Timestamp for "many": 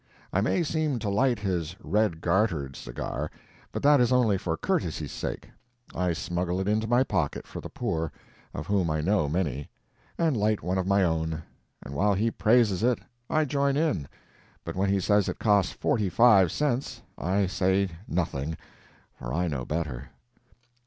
9.29-9.69